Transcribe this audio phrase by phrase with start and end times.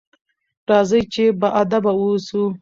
[0.69, 2.43] راځئ چې باادبه واوسو.